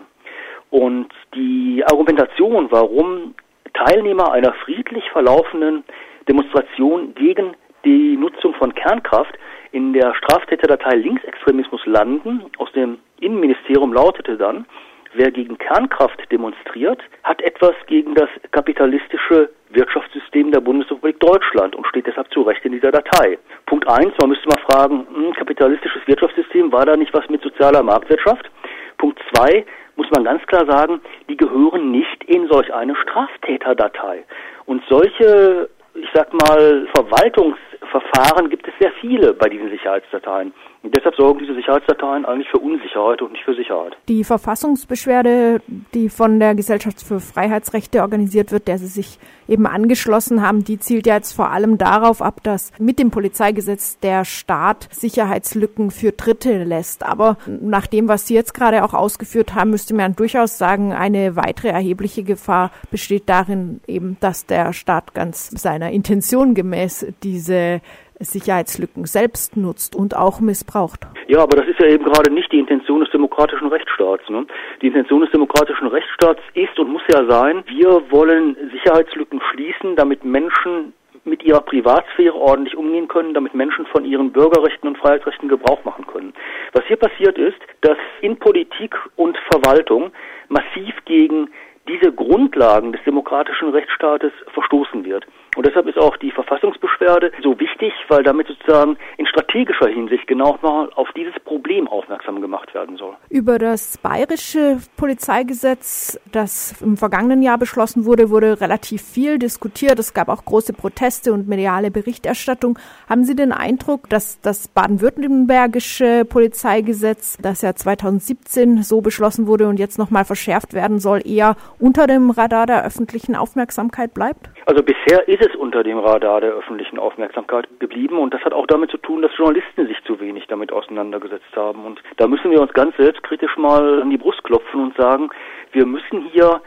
Und 0.70 1.08
die 1.34 1.82
Argumentation, 1.90 2.68
warum 2.70 3.34
Teilnehmer 3.74 4.32
einer 4.32 4.52
friedlich 4.64 5.04
verlaufenden 5.10 5.84
Demonstration 6.28 7.14
gegen 7.14 7.54
die 7.84 8.16
Nutzung 8.16 8.54
von 8.54 8.74
Kernkraft 8.74 9.34
in 9.72 9.92
der 9.92 10.14
Straftäterdatei 10.14 10.96
Linksextremismus 10.96 11.84
landen, 11.86 12.44
aus 12.58 12.70
dem 12.72 12.98
Innenministerium 13.20 13.92
lautete 13.92 14.36
dann, 14.36 14.66
wer 15.14 15.30
gegen 15.30 15.58
Kernkraft 15.58 16.20
demonstriert, 16.30 17.00
hat 17.24 17.40
etwas 17.42 17.74
gegen 17.86 18.14
das 18.14 18.28
kapitalistische 18.50 19.50
Wirtschaftssystem 19.70 20.50
der 20.52 20.60
Bundesrepublik 20.60 21.18
Deutschland 21.20 21.74
und 21.76 21.86
steht 21.86 22.06
deshalb 22.06 22.32
zu 22.32 22.42
Recht 22.42 22.64
in 22.64 22.72
dieser 22.72 22.90
Datei. 22.90 23.38
Punkt 23.70 23.86
eins, 23.86 24.12
man 24.20 24.30
müsste 24.30 24.48
mal 24.48 24.58
fragen, 24.68 25.06
hm, 25.14 25.32
kapitalistisches 25.34 26.04
Wirtschaftssystem, 26.04 26.72
war 26.72 26.84
da 26.86 26.96
nicht 26.96 27.14
was 27.14 27.28
mit 27.28 27.40
sozialer 27.40 27.84
Marktwirtschaft? 27.84 28.50
Punkt 28.98 29.20
zwei, 29.32 29.64
muss 29.94 30.10
man 30.10 30.24
ganz 30.24 30.44
klar 30.46 30.66
sagen, 30.66 31.00
die 31.28 31.36
gehören 31.36 31.92
nicht 31.92 32.24
in 32.24 32.48
solch 32.48 32.74
eine 32.74 32.96
Straftäterdatei. 32.96 34.24
Und 34.66 34.82
solche, 34.88 35.70
ich 35.94 36.08
sag 36.12 36.32
mal, 36.32 36.88
Verwaltungsverfahren 36.96 38.50
gibt 38.50 38.66
es 38.66 38.74
sehr 38.80 38.90
viele 39.00 39.34
bei 39.34 39.48
diesen 39.48 39.70
Sicherheitsdateien. 39.70 40.52
Und 40.82 40.96
deshalb 40.96 41.14
sorgen 41.14 41.40
diese 41.40 41.54
Sicherheitsdateien 41.54 42.24
eigentlich 42.24 42.48
für 42.48 42.58
Unsicherheit 42.58 43.20
und 43.20 43.32
nicht 43.32 43.44
für 43.44 43.54
Sicherheit. 43.54 43.96
Die 44.08 44.24
Verfassungsbeschwerde, 44.24 45.60
die 45.92 46.08
von 46.08 46.40
der 46.40 46.54
Gesellschaft 46.54 47.02
für 47.02 47.20
Freiheitsrechte 47.20 48.00
organisiert 48.00 48.50
wird, 48.50 48.66
der 48.66 48.78
Sie 48.78 48.86
sich 48.86 49.18
eben 49.46 49.66
angeschlossen 49.66 50.40
haben, 50.40 50.64
die 50.64 50.78
zielt 50.78 51.06
ja 51.06 51.16
jetzt 51.16 51.34
vor 51.34 51.50
allem 51.50 51.76
darauf 51.76 52.22
ab, 52.22 52.42
dass 52.44 52.72
mit 52.78 52.98
dem 52.98 53.10
Polizeigesetz 53.10 53.98
der 53.98 54.24
Staat 54.24 54.88
Sicherheitslücken 54.90 55.90
für 55.90 56.12
Dritte 56.12 56.64
lässt. 56.64 57.04
Aber 57.04 57.36
nach 57.46 57.86
dem, 57.86 58.08
was 58.08 58.26
Sie 58.26 58.34
jetzt 58.34 58.54
gerade 58.54 58.82
auch 58.82 58.94
ausgeführt 58.94 59.54
haben, 59.54 59.70
müsste 59.70 59.94
man 59.94 60.16
durchaus 60.16 60.56
sagen, 60.56 60.94
eine 60.94 61.36
weitere 61.36 61.68
erhebliche 61.68 62.22
Gefahr 62.22 62.70
besteht 62.90 63.28
darin 63.28 63.80
eben, 63.86 64.16
dass 64.20 64.46
der 64.46 64.72
Staat 64.72 65.12
ganz 65.12 65.50
seiner 65.50 65.90
Intention 65.90 66.54
gemäß 66.54 67.06
diese 67.22 67.82
Sicherheitslücken 68.20 69.06
selbst 69.06 69.56
nutzt 69.56 69.96
und 69.96 70.16
auch 70.16 70.40
missbraucht. 70.40 71.00
Ja, 71.26 71.42
aber 71.42 71.56
das 71.56 71.68
ist 71.68 71.80
ja 71.80 71.86
eben 71.86 72.04
gerade 72.04 72.32
nicht 72.32 72.52
die 72.52 72.58
Intention 72.58 73.00
des 73.00 73.10
demokratischen 73.10 73.68
Rechtsstaats. 73.68 74.28
Ne? 74.28 74.46
Die 74.82 74.88
Intention 74.88 75.22
des 75.22 75.30
demokratischen 75.30 75.88
Rechtsstaats 75.88 76.40
ist 76.54 76.78
und 76.78 76.92
muss 76.92 77.02
ja 77.12 77.24
sein, 77.28 77.64
wir 77.66 78.02
wollen 78.10 78.56
Sicherheitslücken 78.72 79.40
schließen, 79.50 79.96
damit 79.96 80.24
Menschen 80.24 80.92
mit 81.24 81.42
ihrer 81.42 81.60
Privatsphäre 81.60 82.34
ordentlich 82.34 82.76
umgehen 82.76 83.08
können, 83.08 83.34
damit 83.34 83.54
Menschen 83.54 83.86
von 83.86 84.04
ihren 84.04 84.32
Bürgerrechten 84.32 84.88
und 84.88 84.98
Freiheitsrechten 84.98 85.48
Gebrauch 85.48 85.84
machen 85.84 86.06
können. 86.06 86.32
Was 86.72 86.84
hier 86.86 86.96
passiert 86.96 87.38
ist, 87.38 87.58
dass 87.82 87.98
in 88.20 88.38
Politik 88.38 88.94
und 89.16 89.36
Verwaltung 89.50 90.12
massiv 90.48 90.94
gegen 91.04 91.50
diese 91.88 92.12
Grundlagen 92.12 92.92
des 92.92 93.02
demokratischen 93.04 93.70
Rechtsstaates 93.70 94.32
verstoßen 94.52 95.04
wird. 95.04 95.26
Und 95.60 95.66
deshalb 95.66 95.86
ist 95.88 95.98
auch 95.98 96.16
die 96.16 96.30
Verfassungsbeschwerde 96.30 97.32
so 97.42 97.60
wichtig, 97.60 97.92
weil 98.08 98.22
damit 98.22 98.46
sozusagen 98.46 98.96
in 99.18 99.26
strategischer 99.26 99.88
Hinsicht 99.88 100.26
genau 100.26 100.58
mal 100.62 100.88
auf 100.94 101.08
dieses 101.14 101.34
Problem 101.40 101.86
aufmerksam 101.86 102.40
gemacht 102.40 102.72
werden 102.72 102.96
soll. 102.96 103.14
Über 103.28 103.58
das 103.58 103.98
bayerische 103.98 104.78
Polizeigesetz, 104.96 106.18
das 106.32 106.80
im 106.80 106.96
vergangenen 106.96 107.42
Jahr 107.42 107.58
beschlossen 107.58 108.06
wurde, 108.06 108.30
wurde 108.30 108.58
relativ 108.62 109.02
viel 109.02 109.38
diskutiert. 109.38 109.98
Es 109.98 110.14
gab 110.14 110.30
auch 110.30 110.46
große 110.46 110.72
Proteste 110.72 111.30
und 111.34 111.46
mediale 111.46 111.90
Berichterstattung. 111.90 112.78
Haben 113.06 113.24
Sie 113.24 113.36
den 113.36 113.52
Eindruck, 113.52 114.08
dass 114.08 114.40
das 114.40 114.66
baden-württembergische 114.68 116.24
Polizeigesetz, 116.24 117.36
das 117.36 117.60
ja 117.60 117.74
2017 117.74 118.82
so 118.82 119.02
beschlossen 119.02 119.46
wurde 119.46 119.68
und 119.68 119.78
jetzt 119.78 119.98
nochmal 119.98 120.24
verschärft 120.24 120.72
werden 120.72 121.00
soll, 121.00 121.20
eher 121.22 121.56
unter 121.78 122.06
dem 122.06 122.30
Radar 122.30 122.64
der 122.64 122.82
öffentlichen 122.82 123.36
Aufmerksamkeit 123.36 124.14
bleibt? 124.14 124.48
Also 124.64 124.82
bisher 124.82 125.28
ist 125.28 125.42
es 125.42 125.49
unter 125.56 125.82
dem 125.82 125.98
Radar 125.98 126.40
der 126.40 126.52
öffentlichen 126.52 126.98
Aufmerksamkeit 126.98 127.68
geblieben 127.78 128.18
und 128.18 128.34
das 128.34 128.42
hat 128.44 128.52
auch 128.52 128.66
damit 128.66 128.90
zu 128.90 128.98
tun, 128.98 129.22
dass 129.22 129.36
Journalisten 129.36 129.86
sich 129.86 130.02
zu 130.04 130.20
wenig 130.20 130.46
damit 130.48 130.72
auseinandergesetzt 130.72 131.54
haben. 131.56 131.84
Und 131.84 132.00
da 132.16 132.26
müssen 132.26 132.50
wir 132.50 132.60
uns 132.60 132.72
ganz 132.72 132.96
selbstkritisch 132.96 133.56
mal 133.56 134.02
an 134.02 134.10
die 134.10 134.18
Brust 134.18 134.42
klopfen 134.44 134.82
und 134.82 134.96
sagen, 134.96 135.30
wir 135.72 135.86
müssen 135.86 136.22
hier 136.32 136.60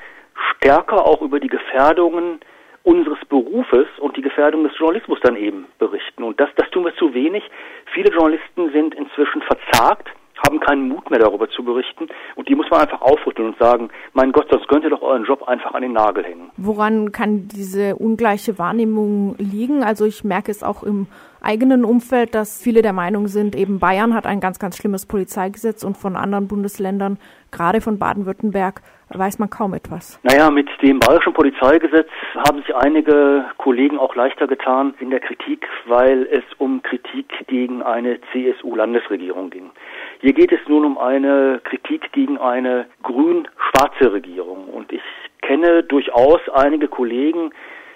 stärker 0.56 1.06
auch 1.06 1.22
über 1.22 1.40
die 1.40 1.48
Gefährdungen 1.48 2.40
unseres 2.84 3.20
Berufes 3.30 3.88
und 4.00 4.18
die 4.18 4.22
Gefährdung 4.22 4.64
des 4.64 4.78
Journalismus 4.78 5.20
dann 5.22 5.38
eben 5.38 5.68
berichten. 5.80 6.24
Und 6.24 6.40
das, 6.40 6.50
das 6.56 6.70
tun 6.72 6.86
wir 6.86 6.96
zu 6.96 7.14
wenig. 7.14 7.44
Viele 7.94 8.12
Journalisten 8.12 8.72
sind 8.72 8.94
inzwischen 8.96 9.42
verzagt 9.42 10.10
haben 10.46 10.60
keinen 10.60 10.90
Mut 10.90 11.10
mehr 11.10 11.20
darüber 11.20 11.50
zu 11.50 11.64
berichten 11.64 12.08
und 12.36 12.50
die 12.50 12.56
muss 12.56 12.70
man 12.70 12.82
einfach 12.82 13.02
aufrütteln 13.02 13.50
und 13.50 13.58
sagen, 13.58 13.90
mein 14.14 14.32
Gott, 14.32 14.48
sonst 14.52 14.68
könnt 14.68 14.84
ihr 14.84 14.90
doch 14.90 15.02
euren 15.02 15.26
Job 15.26 15.44
einfach 15.44 15.74
an 15.74 15.82
den 15.82 15.94
Nagel 15.94 16.24
hängen. 16.24 16.52
Woran 16.58 17.12
kann 17.12 17.48
diese 17.48 17.96
ungleiche 17.96 18.60
Wahrnehmung 18.60 19.36
liegen? 19.38 19.84
Also 19.84 20.06
ich 20.06 20.24
merke 20.24 20.52
es 20.52 20.64
auch 20.64 20.84
im 20.84 21.08
eigenen 21.44 21.86
Umfeld, 21.86 22.34
dass 22.36 22.62
viele 22.62 22.82
der 22.82 22.94
Meinung 22.94 23.28
sind, 23.28 23.56
eben 23.56 23.80
Bayern 23.80 24.14
hat 24.14 24.26
ein 24.26 24.40
ganz, 24.40 24.60
ganz 24.60 24.78
schlimmes 24.78 25.06
Polizeigesetz 25.06 25.84
und 25.84 25.98
von 25.98 26.16
anderen 26.16 26.48
Bundesländern, 26.48 27.20
gerade 27.52 27.82
von 27.82 28.00
Baden-Württemberg, 28.00 28.82
weiß 29.10 29.40
man 29.40 29.50
kaum 29.50 29.74
etwas. 29.74 30.20
Naja, 30.24 30.50
mit 30.50 30.68
dem 30.82 31.00
bayerischen 31.00 31.34
Polizeigesetz 31.34 32.08
haben 32.48 32.60
sich 32.60 32.76
einige 32.76 33.46
Kollegen 33.58 34.00
auch 34.00 34.16
leichter 34.16 34.48
getan 34.48 34.94
in 35.00 35.10
der 35.10 35.20
Kritik, 35.20 35.68
weil 35.86 36.28
es 36.32 36.44
um 36.58 36.82
Kritik 36.82 37.28
gegen 37.48 37.84
eine 37.84 38.20
CSU-Landesregierung 38.32 39.50
ging. 39.50 39.70
Hier 40.22 40.34
geht 40.34 40.52
es 40.52 40.60
nun 40.68 40.86
um 40.86 40.98
eine 40.98 41.62
Kritik 41.64 42.12
gegen 42.14 42.38
eine 42.38 42.88
grün-schwarze 43.04 44.14
Regierung. 44.14 44.70
Und 44.70 44.92
ich 44.92 45.04
kenne 45.42 45.84
durchaus 45.84 46.40
einige 46.54 46.88
Kollegen, 46.88 47.52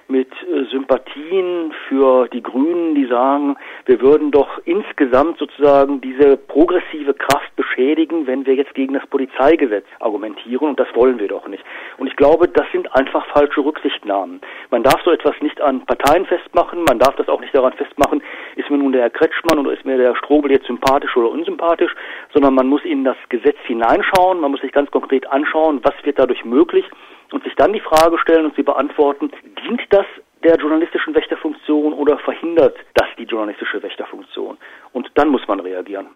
mit 0.09 0.31
äh, 0.31 0.63
Sympathien 0.71 1.73
für 1.87 2.27
die 2.29 2.41
Grünen, 2.41 2.95
die 2.95 3.05
sagen, 3.05 3.57
wir 3.85 4.01
würden 4.01 4.31
doch 4.31 4.59
insgesamt 4.65 5.37
sozusagen 5.37 6.01
diese 6.01 6.37
progressive 6.37 7.13
Kraft 7.13 7.55
beschädigen, 7.55 8.27
wenn 8.27 8.45
wir 8.45 8.55
jetzt 8.55 8.73
gegen 8.73 8.93
das 8.93 9.05
Polizeigesetz 9.07 9.85
argumentieren 9.99 10.69
und 10.69 10.79
das 10.79 10.87
wollen 10.95 11.19
wir 11.19 11.27
doch 11.27 11.47
nicht. 11.47 11.63
Und 11.97 12.07
ich 12.07 12.15
glaube, 12.15 12.47
das 12.47 12.65
sind 12.71 12.93
einfach 12.95 13.25
falsche 13.27 13.63
Rücksichtnahmen. 13.63 14.41
Man 14.71 14.83
darf 14.83 15.01
so 15.03 15.11
etwas 15.11 15.35
nicht 15.41 15.59
an 15.61 15.85
Parteien 15.85 16.25
festmachen, 16.25 16.83
man 16.83 16.99
darf 16.99 17.15
das 17.15 17.27
auch 17.27 17.41
nicht 17.41 17.55
daran 17.55 17.73
festmachen, 17.73 18.23
ist 18.55 18.69
mir 18.69 18.77
nun 18.77 18.91
der 18.91 19.01
Herr 19.01 19.09
Kretschmann 19.09 19.59
oder 19.59 19.73
ist 19.73 19.85
mir 19.85 19.97
der 19.97 20.15
Strobel 20.15 20.51
jetzt 20.51 20.67
sympathisch 20.67 21.15
oder 21.17 21.29
unsympathisch, 21.29 21.93
sondern 22.33 22.53
man 22.53 22.67
muss 22.67 22.83
in 22.85 23.03
das 23.03 23.17
Gesetz 23.29 23.57
hineinschauen, 23.65 24.39
man 24.39 24.51
muss 24.51 24.61
sich 24.61 24.71
ganz 24.71 24.89
konkret 24.91 25.27
anschauen, 25.31 25.81
was 25.83 25.93
wird 26.03 26.19
dadurch 26.19 26.45
möglich 26.45 26.85
und 27.31 27.43
sich 27.43 27.55
dann 27.55 27.73
die 27.73 27.79
Frage 27.79 28.17
stellen 28.19 28.45
und 28.45 28.55
sie 28.55 28.63
beantworten, 28.63 29.31
dient 29.63 29.81
das 29.89 30.05
der 30.43 30.55
journalistischen 30.57 31.15
Wächterfunktion 31.15 31.93
oder 31.93 32.19
verhindert 32.19 32.77
das 32.93 33.07
die 33.17 33.23
journalistische 33.23 33.81
Wächterfunktion? 33.81 34.57
Und 34.93 35.09
dann 35.15 35.29
muss 35.29 35.47
man 35.47 35.59
reagieren. 35.59 36.05